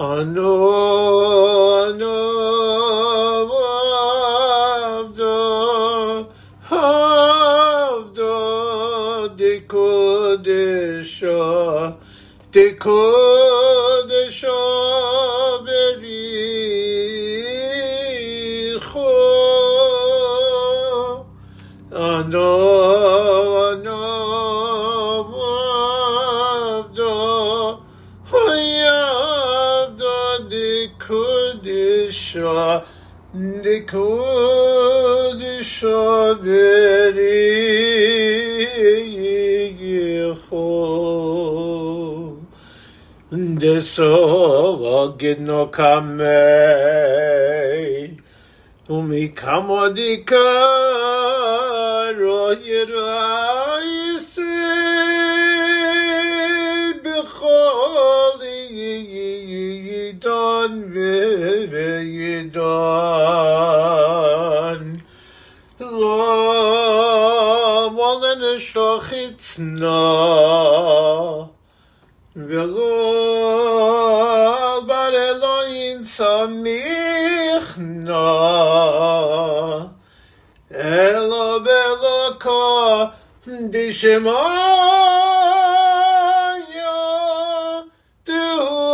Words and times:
Ano, 0.00 1.82
ano, 1.90 2.14
avdo, 5.00 6.30
avdo, 7.90 8.34
de 9.34 9.60
kodesha, 9.62 11.28
de 12.52 12.74
kodesha 12.74 14.46
bericho. 15.64 16.28
Ano, 21.90 22.67
sho 32.28 32.82
de 33.64 33.76
ko 33.90 34.06
di 35.40 35.54
shoderi 35.64 37.44
yi 39.16 39.40
so 43.80 44.12
vaget 44.82 45.40
no 45.40 45.60
kame 45.76 46.40
um 48.88 49.10
kamodika 49.40 50.46
di 52.56 53.67
molen 68.97 69.39
shlochitzna 69.39 70.01
ולא 72.35 72.81
בר 74.85 75.09
אלוהים 75.09 76.03
סמיכנה, 76.03 77.43
אלא 80.75 81.59
בלוקו 81.63 83.03
דשמיא, 83.47 84.33
דהו 88.25 88.93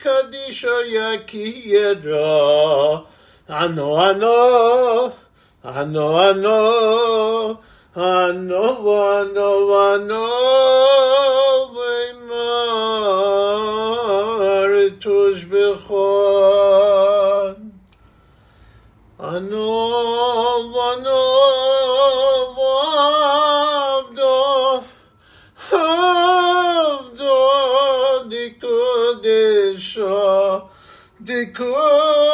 Kadisha 0.00 0.76
Yakiyedra 0.96 3.04
Ano 3.48 3.96
Ano 3.96 5.12
Ano 5.64 6.16
Ano 6.16 7.58
Ano 7.94 7.96
Ano 7.96 9.74
Ano 9.74 10.73
Ano 19.24 20.68
Ano 20.92 21.24
Avdof 24.04 24.88
Avdof 25.72 27.24
Dikodesha 28.28 30.12
Dikodesha 31.24 32.24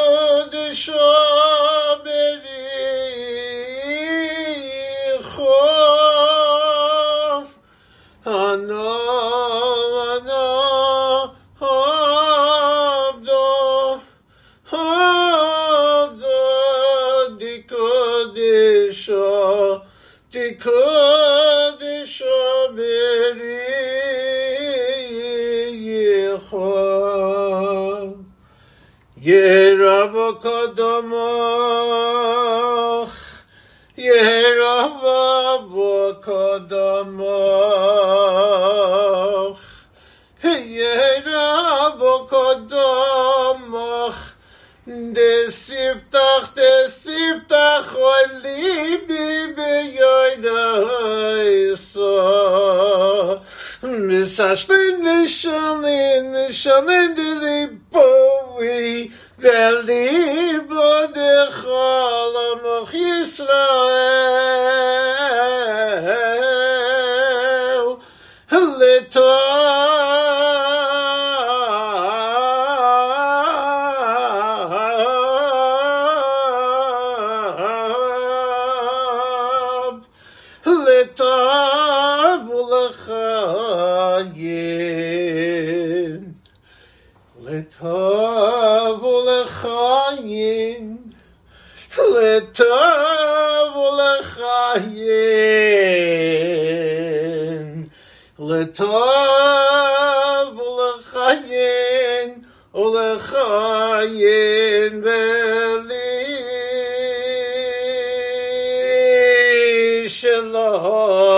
افتکادش 20.34 22.22
را 22.22 22.66
بری 22.76 23.60
خواه 26.50 28.14
یه 29.22 29.74
رب 29.78 30.38
کداماخ 30.42 31.20
یه 33.96 34.44
رب 34.58 35.74
کداماخ 36.26 37.20
یه 40.70 41.22
رب 41.26 42.00
کداماخ 42.30 44.16
دسیب 45.16 45.96
تخت 46.12 46.59
Misashlim 54.20 54.96
nishalin, 55.00 56.24
nishalin 56.34 57.10
dilipovi, 57.16 58.82
Velibo 59.40 60.92
dechol 61.14 62.34
amoch 62.48 62.92
Yisrael, 62.92 63.48
Litav, 68.80 69.24
Litav 80.66 81.69
לטוב 92.20 93.76
ולחיין 93.76 95.06
לטוב 98.38 99.00
ולחיין 100.58 102.28
ולחיין 102.74 104.00
veli 105.04 106.10
שלום. 110.08 111.29